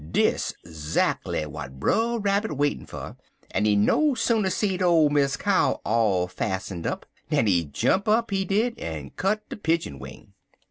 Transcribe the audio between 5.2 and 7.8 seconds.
Cow all fas'en'd up dan he